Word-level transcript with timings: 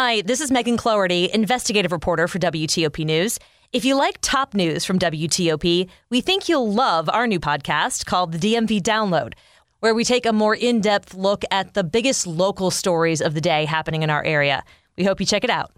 Hi, 0.00 0.20
this 0.20 0.40
is 0.40 0.52
Megan 0.52 0.76
Cloherty, 0.76 1.28
investigative 1.34 1.90
reporter 1.90 2.28
for 2.28 2.38
WTOP 2.38 3.04
News. 3.04 3.36
If 3.72 3.84
you 3.84 3.96
like 3.96 4.18
top 4.20 4.54
news 4.54 4.84
from 4.84 4.96
WTOP, 4.96 5.88
we 6.08 6.20
think 6.20 6.48
you'll 6.48 6.72
love 6.72 7.08
our 7.08 7.26
new 7.26 7.40
podcast 7.40 8.06
called 8.06 8.30
the 8.30 8.38
DMV 8.38 8.80
Download, 8.80 9.32
where 9.80 9.96
we 9.96 10.04
take 10.04 10.24
a 10.24 10.32
more 10.32 10.54
in 10.54 10.80
depth 10.80 11.14
look 11.14 11.42
at 11.50 11.74
the 11.74 11.82
biggest 11.82 12.28
local 12.28 12.70
stories 12.70 13.20
of 13.20 13.34
the 13.34 13.40
day 13.40 13.64
happening 13.64 14.04
in 14.04 14.08
our 14.08 14.22
area. 14.22 14.62
We 14.96 15.02
hope 15.02 15.18
you 15.18 15.26
check 15.26 15.42
it 15.42 15.50
out. 15.50 15.72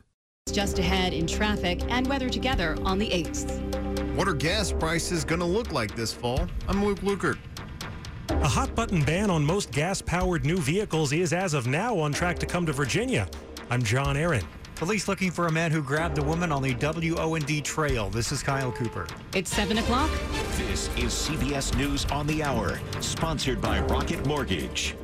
Just 0.52 0.78
ahead 0.78 1.14
in 1.14 1.26
traffic 1.26 1.80
and 1.88 2.06
weather 2.06 2.28
together 2.28 2.76
on 2.82 2.98
the 2.98 3.08
8th. 3.08 4.16
What 4.16 4.28
are 4.28 4.34
gas 4.34 4.70
prices 4.70 5.24
going 5.24 5.40
to 5.40 5.46
look 5.46 5.72
like 5.72 5.96
this 5.96 6.12
fall? 6.12 6.46
I'm 6.68 6.84
Luke 6.84 7.00
Lukert. 7.00 7.38
A 8.28 8.48
hot 8.48 8.74
button 8.74 9.02
ban 9.02 9.30
on 9.30 9.42
most 9.46 9.72
gas 9.72 10.02
powered 10.02 10.44
new 10.44 10.58
vehicles 10.58 11.10
is, 11.14 11.32
as 11.32 11.54
of 11.54 11.66
now, 11.66 11.98
on 11.98 12.12
track 12.12 12.38
to 12.40 12.46
come 12.46 12.66
to 12.66 12.72
Virginia. 12.74 13.26
I'm 13.72 13.84
John 13.84 14.16
Aaron. 14.16 14.42
Police 14.74 15.06
looking 15.06 15.30
for 15.30 15.46
a 15.46 15.52
man 15.52 15.70
who 15.70 15.80
grabbed 15.80 16.18
a 16.18 16.22
woman 16.24 16.50
on 16.50 16.60
the 16.60 16.74
WO&D 16.74 17.60
trail. 17.60 18.10
This 18.10 18.32
is 18.32 18.42
Kyle 18.42 18.72
Cooper. 18.72 19.06
It's 19.32 19.54
7 19.54 19.78
o'clock. 19.78 20.10
This 20.56 20.88
is 20.96 21.12
CBS 21.12 21.76
News 21.76 22.04
on 22.06 22.26
the 22.26 22.42
Hour, 22.42 22.80
sponsored 22.98 23.60
by 23.60 23.78
Rocket 23.78 24.26
Mortgage. 24.26 24.96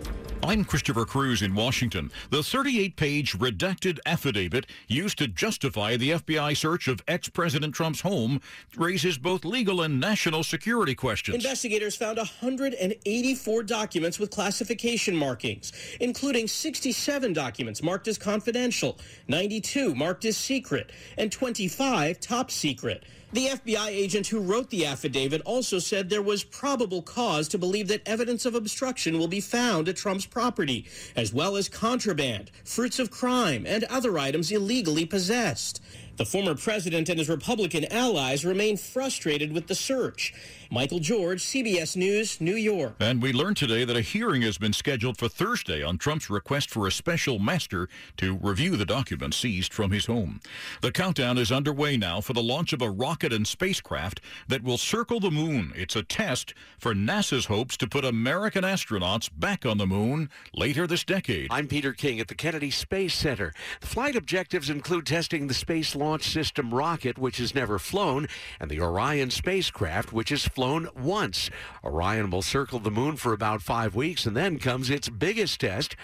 I'm 0.42 0.64
Christopher 0.64 1.04
Cruz 1.06 1.42
in 1.42 1.54
Washington. 1.54 2.12
The 2.30 2.42
38 2.42 2.96
page 2.96 3.38
redacted 3.38 3.98
affidavit 4.06 4.66
used 4.86 5.18
to 5.18 5.28
justify 5.28 5.96
the 5.96 6.10
FBI 6.10 6.56
search 6.56 6.88
of 6.88 7.02
ex 7.08 7.28
President 7.28 7.74
Trump's 7.74 8.02
home 8.02 8.40
raises 8.76 9.18
both 9.18 9.44
legal 9.44 9.82
and 9.82 9.98
national 9.98 10.44
security 10.44 10.94
questions. 10.94 11.34
Investigators 11.34 11.96
found 11.96 12.18
184 12.18 13.62
documents 13.62 14.18
with 14.18 14.30
classification 14.30 15.16
markings, 15.16 15.72
including 16.00 16.46
67 16.46 17.32
documents 17.32 17.82
marked 17.82 18.06
as 18.06 18.18
confidential, 18.18 18.98
92 19.28 19.94
marked 19.94 20.24
as 20.26 20.36
secret, 20.36 20.92
and 21.16 21.32
25 21.32 22.20
top 22.20 22.50
secret. 22.50 23.04
The 23.32 23.48
FBI 23.48 23.88
agent 23.88 24.28
who 24.28 24.38
wrote 24.38 24.70
the 24.70 24.86
affidavit 24.86 25.42
also 25.44 25.80
said 25.80 26.08
there 26.08 26.22
was 26.22 26.44
probable 26.44 27.02
cause 27.02 27.48
to 27.48 27.58
believe 27.58 27.88
that 27.88 28.06
evidence 28.06 28.46
of 28.46 28.54
obstruction 28.54 29.18
will 29.18 29.26
be 29.26 29.40
found 29.40 29.88
at 29.88 29.96
Trump's 29.96 30.26
property, 30.26 30.86
as 31.16 31.32
well 31.32 31.56
as 31.56 31.68
contraband, 31.68 32.52
fruits 32.64 33.00
of 33.00 33.10
crime, 33.10 33.66
and 33.66 33.82
other 33.84 34.16
items 34.16 34.52
illegally 34.52 35.04
possessed. 35.04 35.82
The 36.16 36.24
former 36.24 36.54
president 36.54 37.10
and 37.10 37.18
his 37.18 37.28
Republican 37.28 37.84
allies 37.92 38.42
remain 38.42 38.78
frustrated 38.78 39.52
with 39.52 39.66
the 39.66 39.74
search. 39.74 40.32
Michael 40.70 40.98
George, 40.98 41.44
CBS 41.44 41.94
News, 41.94 42.40
New 42.40 42.56
York. 42.56 42.94
And 42.98 43.22
we 43.22 43.32
learned 43.32 43.58
today 43.58 43.84
that 43.84 43.96
a 43.96 44.00
hearing 44.00 44.42
has 44.42 44.58
been 44.58 44.72
scheduled 44.72 45.18
for 45.18 45.28
Thursday 45.28 45.82
on 45.82 45.98
Trump's 45.98 46.28
request 46.28 46.70
for 46.70 46.86
a 46.86 46.90
special 46.90 47.38
master 47.38 47.88
to 48.16 48.36
review 48.38 48.76
the 48.76 48.86
documents 48.86 49.36
seized 49.36 49.72
from 49.72 49.92
his 49.92 50.06
home. 50.06 50.40
The 50.80 50.90
countdown 50.90 51.38
is 51.38 51.52
underway 51.52 51.96
now 51.96 52.20
for 52.20 52.32
the 52.32 52.42
launch 52.42 52.72
of 52.72 52.82
a 52.82 52.90
rocket 52.90 53.32
and 53.32 53.46
spacecraft 53.46 54.20
that 54.48 54.64
will 54.64 54.78
circle 54.78 55.20
the 55.20 55.30
moon. 55.30 55.72
It's 55.76 55.94
a 55.94 56.02
test 56.02 56.54
for 56.78 56.94
NASA's 56.94 57.46
hopes 57.46 57.76
to 57.76 57.86
put 57.86 58.04
American 58.04 58.64
astronauts 58.64 59.30
back 59.32 59.64
on 59.64 59.78
the 59.78 59.86
moon 59.86 60.30
later 60.52 60.86
this 60.86 61.04
decade. 61.04 61.48
I'm 61.52 61.68
Peter 61.68 61.92
King 61.92 62.18
at 62.18 62.28
the 62.28 62.34
Kennedy 62.34 62.70
Space 62.70 63.14
Center. 63.14 63.52
The 63.82 63.86
flight 63.86 64.16
objectives 64.16 64.70
include 64.70 65.06
testing 65.06 65.46
the 65.46 65.54
Space 65.54 65.94
Launch 65.94 66.05
System 66.22 66.72
rocket, 66.72 67.18
which 67.18 67.38
has 67.38 67.54
never 67.54 67.78
flown, 67.78 68.28
and 68.60 68.70
the 68.70 68.80
Orion 68.80 69.30
spacecraft, 69.30 70.12
which 70.12 70.30
has 70.30 70.46
flown 70.46 70.88
once. 70.96 71.50
Orion 71.84 72.30
will 72.30 72.42
circle 72.42 72.78
the 72.78 72.90
moon 72.90 73.16
for 73.16 73.32
about 73.32 73.60
five 73.60 73.94
weeks, 73.94 74.24
and 74.24 74.36
then 74.36 74.58
comes 74.58 74.88
its 74.88 75.08
biggest 75.08 75.60
test 75.60 75.96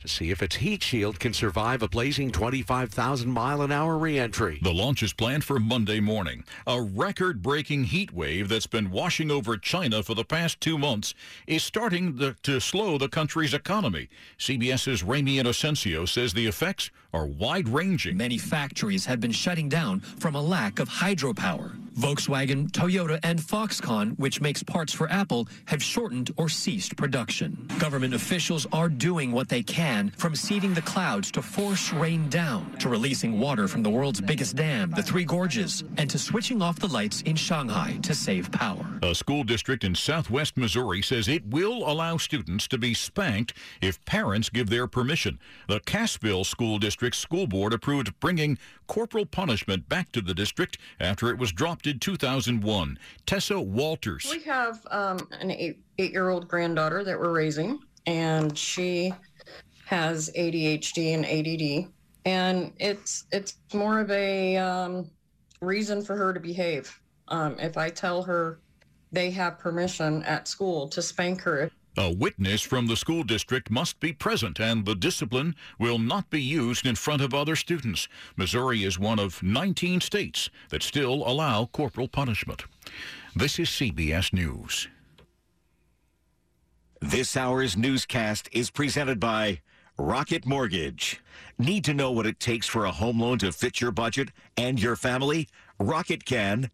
to 0.00 0.08
see 0.08 0.30
if 0.30 0.42
its 0.42 0.56
heat 0.56 0.82
shield 0.82 1.20
can 1.20 1.32
survive 1.32 1.82
a 1.82 1.88
blazing 1.88 2.30
25,000 2.30 3.30
mile 3.30 3.60
an 3.60 3.70
hour 3.70 3.98
reentry. 3.98 4.58
The 4.62 4.72
launch 4.72 5.02
is 5.02 5.12
planned 5.12 5.44
for 5.44 5.60
Monday 5.60 6.00
morning. 6.00 6.44
A 6.66 6.80
record 6.80 7.42
breaking 7.42 7.84
heat 7.84 8.12
wave 8.12 8.48
that's 8.48 8.66
been 8.66 8.90
washing 8.90 9.30
over 9.30 9.58
China 9.58 10.02
for 10.02 10.14
the 10.14 10.24
past 10.24 10.60
two 10.60 10.78
months 10.78 11.14
is 11.46 11.62
starting 11.62 12.16
the, 12.16 12.34
to 12.44 12.60
slow 12.60 12.96
the 12.96 13.08
country's 13.08 13.52
economy. 13.52 14.08
CBS's 14.38 15.02
Ramy 15.02 15.36
Inocencio 15.36 16.08
says 16.08 16.32
the 16.32 16.46
effects 16.46 16.90
are 17.12 17.26
wide 17.26 17.68
ranging. 17.68 18.16
Many 18.16 18.38
factories 18.38 19.06
have 19.06 19.20
been 19.20 19.32
shutting 19.50 19.68
down 19.68 19.98
from 19.98 20.36
a 20.36 20.40
lack 20.40 20.78
of 20.78 20.88
hydropower. 20.88 21.72
Volkswagen, 22.00 22.70
Toyota, 22.70 23.20
and 23.22 23.38
Foxconn, 23.38 24.18
which 24.18 24.40
makes 24.40 24.62
parts 24.62 24.90
for 24.92 25.10
Apple, 25.12 25.46
have 25.66 25.82
shortened 25.82 26.30
or 26.38 26.48
ceased 26.48 26.96
production. 26.96 27.68
Government 27.78 28.14
officials 28.14 28.66
are 28.72 28.88
doing 28.88 29.32
what 29.32 29.50
they 29.50 29.62
can, 29.62 30.10
from 30.16 30.34
seeding 30.34 30.72
the 30.72 30.80
clouds 30.80 31.30
to 31.32 31.42
force 31.42 31.92
rain 31.92 32.26
down, 32.30 32.74
to 32.78 32.88
releasing 32.88 33.38
water 33.38 33.68
from 33.68 33.82
the 33.82 33.90
world's 33.90 34.20
biggest 34.20 34.56
dam, 34.56 34.90
the 34.92 35.02
Three 35.02 35.24
Gorges, 35.24 35.84
and 35.98 36.08
to 36.08 36.18
switching 36.18 36.62
off 36.62 36.78
the 36.78 36.88
lights 36.88 37.20
in 37.22 37.36
Shanghai 37.36 37.98
to 38.02 38.14
save 38.14 38.50
power. 38.50 38.98
A 39.02 39.14
school 39.14 39.44
district 39.44 39.84
in 39.84 39.94
southwest 39.94 40.56
Missouri 40.56 41.02
says 41.02 41.28
it 41.28 41.44
will 41.46 41.86
allow 41.86 42.16
students 42.16 42.66
to 42.68 42.78
be 42.78 42.94
spanked 42.94 43.52
if 43.82 44.02
parents 44.06 44.48
give 44.48 44.70
their 44.70 44.86
permission. 44.86 45.38
The 45.68 45.80
Cassville 45.80 46.46
School 46.46 46.78
District 46.78 47.14
School 47.14 47.46
Board 47.46 47.74
approved 47.74 48.18
bringing 48.20 48.58
corporal 48.86 49.26
punishment 49.26 49.88
back 49.88 50.10
to 50.12 50.20
the 50.20 50.34
district 50.34 50.78
after 50.98 51.28
it 51.28 51.38
was 51.38 51.52
dropped 51.52 51.86
in 51.90 51.98
2001. 51.98 52.98
Tessa 53.26 53.60
Walters. 53.60 54.26
We 54.30 54.42
have 54.44 54.86
um, 54.90 55.28
an 55.40 55.50
eight 55.50 55.82
eight 55.98 56.12
year 56.12 56.30
old 56.30 56.48
granddaughter 56.48 57.04
that 57.04 57.18
we're 57.18 57.32
raising, 57.32 57.80
and 58.06 58.56
she 58.56 59.12
has 59.84 60.30
ADHD 60.36 61.14
and 61.14 61.26
ADD, 61.26 61.92
and 62.24 62.72
it's 62.78 63.26
it's 63.32 63.56
more 63.74 64.00
of 64.00 64.10
a 64.10 64.56
um, 64.56 65.10
reason 65.60 66.00
for 66.00 66.16
her 66.16 66.32
to 66.32 66.40
behave. 66.40 66.98
Um, 67.28 67.56
if 67.58 67.76
I 67.76 67.90
tell 67.90 68.22
her 68.22 68.60
they 69.12 69.30
have 69.32 69.58
permission 69.58 70.22
at 70.22 70.46
school 70.48 70.88
to 70.88 71.02
spank 71.02 71.42
her, 71.42 71.70
A 71.96 72.12
witness 72.12 72.62
from 72.62 72.86
the 72.86 72.96
school 72.96 73.24
district 73.24 73.70
must 73.70 73.98
be 73.98 74.12
present, 74.12 74.60
and 74.60 74.84
the 74.84 74.94
discipline 74.94 75.56
will 75.78 75.98
not 75.98 76.30
be 76.30 76.40
used 76.40 76.86
in 76.86 76.94
front 76.94 77.20
of 77.20 77.34
other 77.34 77.56
students. 77.56 78.08
Missouri 78.36 78.84
is 78.84 78.98
one 78.98 79.18
of 79.18 79.42
19 79.42 80.00
states 80.00 80.50
that 80.68 80.84
still 80.84 81.26
allow 81.26 81.66
corporal 81.66 82.06
punishment. 82.06 82.64
This 83.34 83.58
is 83.58 83.68
CBS 83.68 84.32
News. 84.32 84.88
This 87.00 87.36
hour's 87.36 87.76
newscast 87.76 88.48
is 88.52 88.70
presented 88.70 89.18
by 89.18 89.60
Rocket 89.98 90.46
Mortgage. 90.46 91.20
Need 91.58 91.84
to 91.84 91.94
know 91.94 92.12
what 92.12 92.26
it 92.26 92.38
takes 92.38 92.66
for 92.66 92.84
a 92.84 92.92
home 92.92 93.20
loan 93.20 93.38
to 93.38 93.52
fit 93.52 93.80
your 93.80 93.90
budget 93.90 94.28
and 94.56 94.80
your 94.80 94.96
family? 94.96 95.48
Rocket 95.78 96.24
can. 96.24 96.70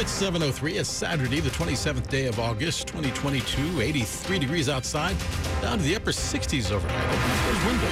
It's 0.00 0.22
7.03. 0.22 0.78
It's 0.78 0.88
Saturday, 0.88 1.40
the 1.40 1.50
27th 1.50 2.08
day 2.08 2.26
of 2.26 2.38
August, 2.38 2.86
2022. 2.86 3.80
83 3.80 4.38
degrees 4.38 4.68
outside, 4.68 5.16
down 5.60 5.78
to 5.78 5.82
the 5.82 5.96
upper 5.96 6.12
60s 6.12 6.70
overnight. 6.70 7.04
Open 7.04 7.16
the 7.16 7.36
first 7.42 7.66
window. 7.66 7.88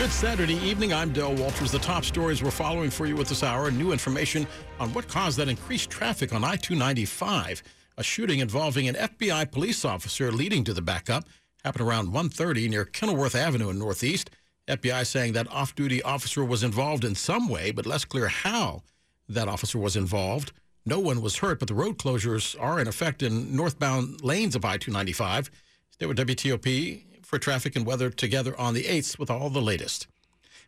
Good 0.00 0.10
Saturday 0.10 0.56
evening. 0.56 0.92
I'm 0.92 1.12
Del 1.12 1.36
Walters. 1.36 1.70
The 1.70 1.78
top 1.78 2.04
stories 2.04 2.42
we're 2.42 2.50
following 2.50 2.90
for 2.90 3.06
you 3.06 3.16
at 3.20 3.28
this 3.28 3.44
hour. 3.44 3.70
New 3.70 3.92
information 3.92 4.44
on 4.80 4.92
what 4.92 5.06
caused 5.06 5.38
that 5.38 5.46
increased 5.46 5.88
traffic 5.88 6.34
on 6.34 6.42
I-295. 6.42 7.62
A 7.96 8.02
shooting 8.02 8.40
involving 8.40 8.88
an 8.88 8.96
FBI 8.96 9.52
police 9.52 9.84
officer 9.84 10.32
leading 10.32 10.64
to 10.64 10.74
the 10.74 10.82
backup 10.82 11.28
happened 11.62 11.86
around 11.86 12.08
1.30 12.08 12.68
near 12.68 12.84
Kenilworth 12.84 13.36
Avenue 13.36 13.70
in 13.70 13.78
Northeast. 13.78 14.30
FBI 14.68 15.06
saying 15.06 15.32
that 15.34 15.50
off-duty 15.50 16.02
officer 16.02 16.44
was 16.44 16.64
involved 16.64 17.04
in 17.04 17.14
some 17.14 17.48
way, 17.48 17.70
but 17.70 17.86
less 17.86 18.04
clear 18.04 18.28
how 18.28 18.82
that 19.28 19.48
officer 19.48 19.78
was 19.78 19.96
involved. 19.96 20.52
No 20.84 20.98
one 21.00 21.20
was 21.20 21.36
hurt, 21.38 21.58
but 21.58 21.68
the 21.68 21.74
road 21.74 21.98
closures 21.98 22.60
are 22.60 22.80
in 22.80 22.88
effect 22.88 23.22
in 23.22 23.54
northbound 23.54 24.22
lanes 24.22 24.54
of 24.54 24.64
I-295. 24.64 25.50
Stay 25.90 26.06
with 26.06 26.18
WTOP 26.18 27.24
for 27.24 27.38
traffic 27.38 27.74
and 27.74 27.86
weather 27.86 28.10
together 28.10 28.58
on 28.58 28.74
the 28.74 28.84
8th 28.84 29.18
with 29.18 29.30
all 29.30 29.50
the 29.50 29.62
latest. 29.62 30.06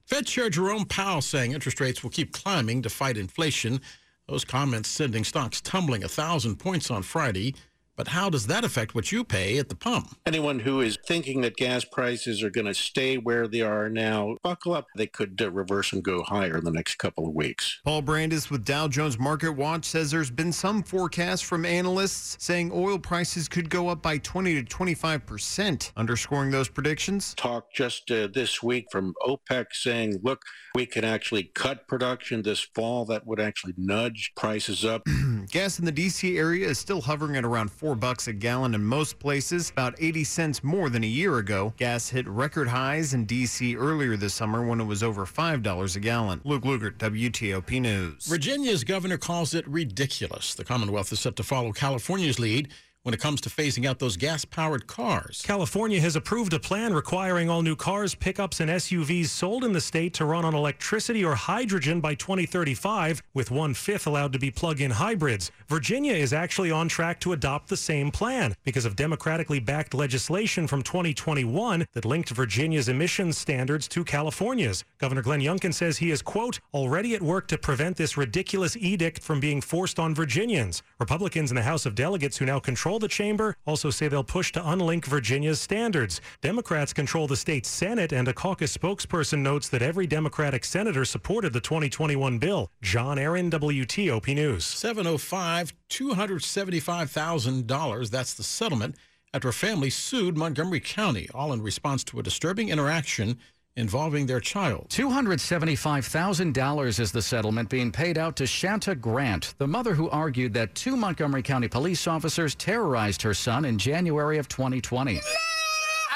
Fed 0.04 0.26
Chair 0.26 0.48
Jerome 0.48 0.86
Powell 0.86 1.20
saying 1.20 1.52
interest 1.52 1.80
rates 1.80 2.02
will 2.02 2.10
keep 2.10 2.32
climbing 2.32 2.82
to 2.82 2.88
fight 2.88 3.16
inflation. 3.16 3.80
Those 4.26 4.44
comments 4.44 4.88
sending 4.88 5.22
stocks 5.22 5.60
tumbling 5.60 6.02
a 6.02 6.08
thousand 6.08 6.56
points 6.56 6.90
on 6.90 7.02
Friday. 7.02 7.54
But 7.98 8.06
how 8.06 8.30
does 8.30 8.46
that 8.46 8.64
affect 8.64 8.94
what 8.94 9.10
you 9.10 9.24
pay 9.24 9.58
at 9.58 9.68
the 9.68 9.74
pump? 9.74 10.16
Anyone 10.24 10.60
who 10.60 10.80
is 10.80 10.96
thinking 11.04 11.40
that 11.40 11.56
gas 11.56 11.84
prices 11.84 12.44
are 12.44 12.48
going 12.50 12.68
to 12.68 12.74
stay 12.74 13.16
where 13.16 13.48
they 13.48 13.60
are 13.60 13.88
now, 13.88 14.36
buckle 14.44 14.72
up. 14.72 14.86
They 14.96 15.08
could 15.08 15.42
uh, 15.42 15.50
reverse 15.50 15.92
and 15.92 16.04
go 16.04 16.22
higher 16.22 16.58
in 16.58 16.64
the 16.64 16.70
next 16.70 16.94
couple 16.98 17.26
of 17.26 17.34
weeks. 17.34 17.80
Paul 17.84 18.04
Brandus 18.04 18.52
with 18.52 18.64
Dow 18.64 18.86
Jones 18.86 19.18
Market 19.18 19.50
Watch 19.50 19.84
says 19.84 20.12
there's 20.12 20.30
been 20.30 20.52
some 20.52 20.84
forecasts 20.84 21.42
from 21.42 21.66
analysts 21.66 22.36
saying 22.38 22.70
oil 22.72 23.00
prices 23.00 23.48
could 23.48 23.68
go 23.68 23.88
up 23.88 24.00
by 24.00 24.18
20 24.18 24.54
to 24.54 24.62
25 24.62 25.26
percent, 25.26 25.92
underscoring 25.96 26.52
those 26.52 26.68
predictions. 26.68 27.34
Talk 27.34 27.72
just 27.74 28.12
uh, 28.12 28.28
this 28.32 28.62
week 28.62 28.86
from 28.92 29.12
OPEC 29.26 29.66
saying, 29.72 30.20
look, 30.22 30.42
we 30.76 30.86
can 30.86 31.04
actually 31.04 31.50
cut 31.52 31.88
production 31.88 32.42
this 32.42 32.60
fall. 32.60 33.04
That 33.06 33.26
would 33.26 33.40
actually 33.40 33.74
nudge 33.76 34.30
prices 34.36 34.84
up. 34.84 35.02
Gas 35.50 35.78
in 35.78 35.86
the 35.86 35.92
DC 35.92 36.36
area 36.36 36.68
is 36.68 36.78
still 36.78 37.00
hovering 37.00 37.36
at 37.36 37.44
around 37.44 37.70
4 37.70 37.94
bucks 37.94 38.28
a 38.28 38.32
gallon 38.34 38.74
in 38.74 38.84
most 38.84 39.18
places, 39.18 39.70
about 39.70 39.94
80 39.98 40.24
cents 40.24 40.62
more 40.62 40.90
than 40.90 41.02
a 41.02 41.06
year 41.06 41.38
ago. 41.38 41.72
Gas 41.78 42.10
hit 42.10 42.28
record 42.28 42.68
highs 42.68 43.14
in 43.14 43.26
DC 43.26 43.74
earlier 43.78 44.16
this 44.16 44.34
summer 44.34 44.66
when 44.66 44.80
it 44.80 44.84
was 44.84 45.02
over 45.02 45.24
$5 45.24 45.96
a 45.96 46.00
gallon. 46.00 46.40
Luke 46.44 46.64
Lukert, 46.64 46.98
WTOP 46.98 47.80
News. 47.80 48.26
Virginia's 48.26 48.84
governor 48.84 49.16
calls 49.16 49.54
it 49.54 49.66
ridiculous. 49.66 50.54
The 50.54 50.64
Commonwealth 50.64 51.12
is 51.12 51.20
set 51.20 51.36
to 51.36 51.42
follow 51.42 51.72
California's 51.72 52.38
lead 52.38 52.68
when 53.08 53.14
it 53.14 53.20
comes 53.20 53.40
to 53.40 53.48
phasing 53.48 53.86
out 53.86 53.98
those 53.98 54.18
gas 54.18 54.44
powered 54.44 54.86
cars. 54.86 55.40
California 55.42 55.98
has 55.98 56.14
approved 56.14 56.52
a 56.52 56.60
plan 56.60 56.92
requiring 56.92 57.48
all 57.48 57.62
new 57.62 57.74
cars, 57.74 58.14
pickups, 58.14 58.60
and 58.60 58.70
SUVs 58.70 59.28
sold 59.28 59.64
in 59.64 59.72
the 59.72 59.80
state 59.80 60.12
to 60.12 60.26
run 60.26 60.44
on 60.44 60.54
electricity 60.54 61.24
or 61.24 61.34
hydrogen 61.34 62.02
by 62.02 62.14
2035, 62.14 63.22
with 63.32 63.50
one 63.50 63.72
fifth 63.72 64.06
allowed 64.06 64.34
to 64.34 64.38
be 64.38 64.50
plug 64.50 64.82
in 64.82 64.90
hybrids. 64.90 65.50
Virginia 65.68 66.12
is 66.12 66.34
actually 66.34 66.70
on 66.70 66.86
track 66.86 67.18
to 67.18 67.32
adopt 67.32 67.70
the 67.70 67.78
same 67.78 68.10
plan 68.10 68.54
because 68.62 68.84
of 68.84 68.94
democratically 68.94 69.58
backed 69.58 69.94
legislation 69.94 70.66
from 70.66 70.82
2021 70.82 71.86
that 71.94 72.04
linked 72.04 72.28
Virginia's 72.28 72.90
emissions 72.90 73.38
standards 73.38 73.88
to 73.88 74.04
California's. 74.04 74.84
Governor 74.98 75.22
Glenn 75.22 75.40
Youngkin 75.40 75.72
says 75.72 75.96
he 75.96 76.10
is, 76.10 76.20
quote, 76.20 76.60
already 76.74 77.14
at 77.14 77.22
work 77.22 77.48
to 77.48 77.56
prevent 77.56 77.96
this 77.96 78.18
ridiculous 78.18 78.76
edict 78.76 79.22
from 79.22 79.40
being 79.40 79.62
forced 79.62 79.98
on 79.98 80.14
Virginians. 80.14 80.82
Republicans 81.00 81.50
in 81.50 81.54
the 81.54 81.62
House 81.62 81.86
of 81.86 81.94
Delegates 81.94 82.36
who 82.36 82.44
now 82.44 82.58
control 82.58 82.97
the 82.98 83.08
chamber 83.08 83.56
also 83.66 83.90
say 83.90 84.08
they'll 84.08 84.24
push 84.24 84.52
to 84.52 84.60
unlink 84.60 85.04
Virginia's 85.04 85.60
standards. 85.60 86.20
Democrats 86.40 86.92
control 86.92 87.26
the 87.26 87.36
state 87.36 87.66
Senate, 87.66 88.12
and 88.12 88.28
a 88.28 88.32
caucus 88.32 88.76
spokesperson 88.76 89.40
notes 89.40 89.68
that 89.68 89.82
every 89.82 90.06
Democratic 90.06 90.64
senator 90.64 91.04
supported 91.04 91.52
the 91.52 91.60
2021 91.60 92.38
bill. 92.38 92.70
John 92.82 93.18
Aaron, 93.18 93.50
WTOP 93.50 94.34
News. 94.34 94.64
705 94.64 95.72
$275,000. 95.90 98.10
That's 98.10 98.34
the 98.34 98.42
settlement 98.42 98.96
after 99.34 99.48
a 99.48 99.52
family 99.52 99.90
sued 99.90 100.36
Montgomery 100.36 100.80
County, 100.80 101.28
all 101.34 101.52
in 101.52 101.62
response 101.62 102.02
to 102.04 102.18
a 102.18 102.22
disturbing 102.22 102.70
interaction 102.70 103.38
involving 103.78 104.26
their 104.26 104.40
child. 104.40 104.88
$275,000 104.90 107.00
is 107.00 107.12
the 107.12 107.22
settlement 107.22 107.70
being 107.70 107.92
paid 107.92 108.18
out 108.18 108.34
to 108.36 108.46
Shanta 108.46 108.94
Grant, 108.96 109.54
the 109.58 109.68
mother 109.68 109.94
who 109.94 110.10
argued 110.10 110.52
that 110.54 110.74
two 110.74 110.96
Montgomery 110.96 111.42
County 111.42 111.68
police 111.68 112.08
officers 112.08 112.56
terrorized 112.56 113.22
her 113.22 113.32
son 113.32 113.64
in 113.64 113.78
January 113.78 114.38
of 114.38 114.48
2020. 114.48 115.18
I 115.18 115.20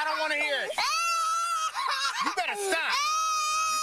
don't 0.03 0.19
want 0.19 0.33
to 0.33 0.39
hear 0.39 0.55
it. 0.65 0.71
You 2.25 2.31
better 2.35 2.59
stop. 2.59 2.91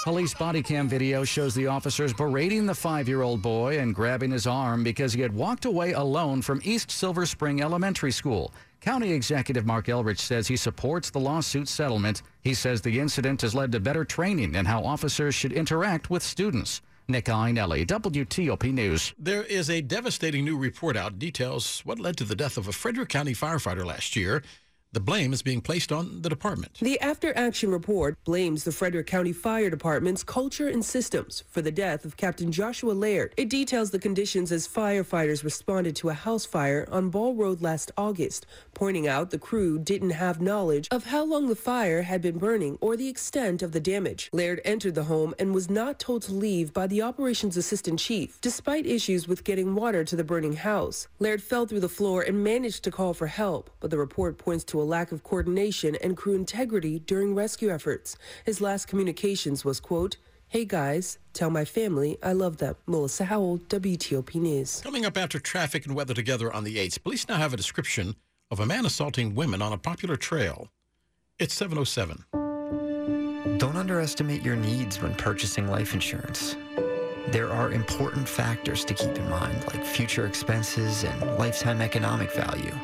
Police 0.05 0.35
body 0.35 0.63
cam 0.63 0.87
video 0.87 1.25
shows 1.25 1.55
the 1.55 1.67
officers 1.67 2.13
berating 2.13 2.67
the 2.67 2.75
five 2.75 3.09
year 3.09 3.23
old 3.23 3.41
boy 3.41 3.79
and 3.79 3.95
grabbing 3.95 4.31
his 4.31 4.47
arm 4.47 4.85
because 4.85 5.15
he 5.15 5.23
had 5.23 5.35
walked 5.35 5.65
away 5.65 5.93
alone 5.93 6.43
from 6.43 6.61
East 6.65 6.91
Silver 6.91 7.25
Spring 7.25 7.63
Elementary 7.63 8.13
School. 8.13 8.53
County 8.81 9.13
Executive 9.13 9.67
Marc 9.67 9.87
Elrich 9.87 10.19
says 10.19 10.49
he 10.49 10.57
supports 10.57 11.11
the 11.11 11.21
lawsuit 11.21 11.69
settlement. 11.69 12.23
He 12.41 12.55
says 12.55 12.81
the 12.81 12.99
incident 12.99 13.43
has 13.43 13.55
led 13.55 13.73
to 13.73 13.81
better 13.81 14.07
training 14.07 14.55
in 14.55 14.65
how 14.65 14.83
officers 14.83 15.35
should 15.35 15.53
interact 15.53 16.09
with 16.09 16.23
students. 16.23 16.81
Nick 17.07 17.27
Iannelli, 17.27 17.87
WTOP 17.87 18.73
News. 18.73 19.13
There 19.19 19.43
is 19.43 19.69
a 19.69 19.83
devastating 19.83 20.45
new 20.47 20.57
report 20.57 20.97
out 20.97 21.19
details 21.19 21.83
what 21.85 21.99
led 21.99 22.17
to 22.19 22.25
the 22.25 22.37
death 22.37 22.57
of 22.57 22.69
a 22.69 22.73
Frederick 22.73 23.11
County 23.11 23.35
firefighter 23.35 23.85
last 23.85 24.17
year. 24.17 24.43
The 24.93 24.99
blame 24.99 25.33
is 25.33 25.43
being 25.43 25.61
placed 25.61 25.93
on 25.93 26.23
the 26.23 26.29
department. 26.29 26.79
The 26.81 26.99
after 26.99 27.33
action 27.39 27.71
report 27.71 28.19
blames 28.25 28.65
the 28.65 28.73
Frederick 28.73 29.07
County 29.07 29.33
Fire 29.33 29.71
Department's 29.71 30.25
culture 30.25 30.67
and 30.67 30.85
systems 30.85 31.45
for 31.49 31.63
the 31.63 31.71
death 31.71 32.05
of 32.05 32.17
Captain 32.17 32.51
Joshua 32.51 32.91
Laird. 32.91 33.33
It 33.37 33.49
details 33.49 33.93
the 33.93 34.01
conditions 34.01 34.51
as 34.51 34.67
firefighters 34.67 35.45
responded 35.45 35.95
to 35.95 36.09
a 36.09 36.13
house 36.13 36.45
fire 36.45 36.89
on 36.91 37.09
Ball 37.09 37.37
Road 37.37 37.63
last 37.63 37.93
August, 37.97 38.47
pointing 38.75 39.07
out 39.07 39.31
the 39.31 39.39
crew 39.39 39.79
didn't 39.79 40.11
have 40.11 40.41
knowledge 40.41 40.89
of 40.91 41.05
how 41.05 41.25
long 41.25 41.47
the 41.47 41.55
fire 41.55 42.03
had 42.03 42.21
been 42.21 42.39
burning 42.39 42.77
or 42.81 42.97
the 42.97 43.09
extent 43.09 43.63
of 43.63 43.71
the 43.71 43.79
damage. 43.79 44.29
Laird 44.33 44.61
entered 44.65 44.97
the 44.97 45.05
home 45.05 45.37
and 45.39 45.55
was 45.55 45.71
not 45.71 46.01
told 46.01 46.23
to 46.23 46.33
leave 46.33 46.73
by 46.73 46.89
the 46.89 47.01
operations 47.01 47.57
assistant 47.57 48.01
chief, 48.01 48.41
despite 48.41 48.87
issues 48.87 49.29
with 49.29 49.45
getting 49.45 49.77
water 49.77 50.03
to 50.03 50.17
the 50.17 50.25
burning 50.25 50.55
house. 50.55 51.07
Laird 51.21 51.41
fell 51.41 51.65
through 51.65 51.79
the 51.79 51.89
floor 51.89 52.23
and 52.23 52.43
managed 52.43 52.83
to 52.83 52.91
call 52.91 53.15
for 53.15 53.29
help, 53.29 53.71
but 53.79 53.93
the 53.93 53.97
report 53.97 54.37
points 54.37 54.65
to 54.65 54.80
a 54.81 54.85
lack 54.85 55.13
of 55.13 55.23
coordination 55.23 55.97
and 55.97 56.17
crew 56.17 56.35
integrity 56.35 56.99
during 57.01 57.35
rescue 57.35 57.71
efforts. 57.71 58.17
His 58.45 58.61
last 58.61 58.87
communications 58.87 59.65
was, 59.65 59.81
quote, 59.81 60.17
Hey 60.49 60.65
guys, 60.65 61.19
tell 61.33 61.49
my 61.49 61.65
family 61.65 62.19
I 62.23 62.33
love 62.33 62.57
them. 62.57 62.75
Melissa 62.87 63.27
Howell, 63.27 63.59
WTOP 63.69 64.35
News. 64.35 64.81
Coming 64.83 65.07
up 65.07 65.17
after 65.17 65.39
traffic 65.39 65.87
and 65.87 65.95
weather 65.95 66.15
together 66.15 66.53
on 66.53 66.65
the 66.65 66.77
8th, 66.77 67.03
police 67.05 67.29
now 67.29 67.37
have 67.37 67.55
a 67.55 67.57
description 67.57 68.17
of 68.51 68.59
a 68.59 68.67
man 68.67 68.85
assaulting 68.85 69.37
women 69.37 69.63
on 69.63 69.73
a 69.73 69.79
popular 69.79 70.17
trail. 70.17 70.69
It's 71.39 71.55
707. 71.55 72.25
Don't 73.59 73.77
underestimate 73.77 74.43
your 74.43 74.57
needs 74.57 75.01
when 75.01 75.15
purchasing 75.15 75.69
life 75.69 75.95
insurance. 75.95 76.57
There 77.29 77.51
are 77.51 77.71
important 77.71 78.29
factors 78.29 78.85
to 78.87 78.95
keep 78.95 79.17
in 79.17 79.31
mind, 79.31 79.65
like 79.69 79.85
future 79.85 80.27
expenses 80.27 81.05
and 81.05 81.39
lifetime 81.39 81.81
economic 81.81 82.33
value. 82.33 82.75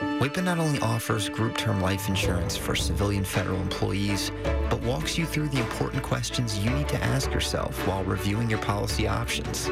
WAEPA 0.00 0.44
not 0.44 0.58
only 0.58 0.78
offers 0.80 1.30
group 1.30 1.56
term 1.56 1.80
life 1.80 2.08
insurance 2.08 2.54
for 2.54 2.76
civilian 2.76 3.24
federal 3.24 3.58
employees, 3.62 4.30
but 4.68 4.82
walks 4.82 5.16
you 5.16 5.24
through 5.24 5.48
the 5.48 5.58
important 5.58 6.02
questions 6.02 6.58
you 6.58 6.68
need 6.70 6.88
to 6.88 7.02
ask 7.02 7.32
yourself 7.32 7.86
while 7.88 8.04
reviewing 8.04 8.50
your 8.50 8.58
policy 8.58 9.08
options. 9.08 9.70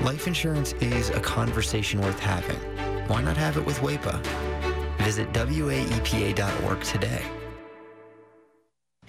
Life 0.00 0.26
insurance 0.26 0.72
is 0.80 1.10
a 1.10 1.20
conversation 1.20 2.00
worth 2.00 2.18
having. 2.18 2.56
Why 3.06 3.20
not 3.20 3.36
have 3.36 3.58
it 3.58 3.66
with 3.66 3.78
WAEPA? 3.80 4.24
Visit 4.98 5.30
WAEPA.org 5.34 6.82
today. 6.82 7.45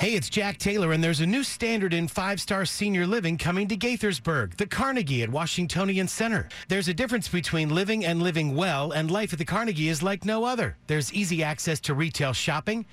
Hey, 0.08 0.16
it's 0.16 0.30
Jack 0.30 0.58
Taylor, 0.58 0.94
and 0.94 1.04
there's 1.04 1.20
a 1.20 1.26
new 1.26 1.44
standard 1.44 1.94
in 1.94 2.08
five 2.08 2.40
star 2.40 2.64
senior 2.64 3.06
living 3.06 3.38
coming 3.38 3.68
to 3.68 3.76
Gaithersburg, 3.76 4.56
the 4.56 4.66
Carnegie 4.66 5.22
at 5.22 5.30
Washingtonian 5.30 6.08
Center. 6.08 6.48
There's 6.70 6.88
a 6.88 6.94
difference 6.94 7.28
between 7.28 7.76
living 7.76 8.06
and 8.06 8.24
living 8.24 8.56
well, 8.56 8.94
and 8.94 9.12
life 9.12 9.34
at 9.34 9.40
the 9.40 9.44
Carnegie 9.44 9.90
is 9.90 10.02
like 10.02 10.24
no 10.24 10.46
other. 10.46 10.78
There's 10.88 11.14
easy 11.14 11.44
access 11.44 11.82
to 11.82 11.94
retail 11.94 12.32
shopping, 12.32 12.86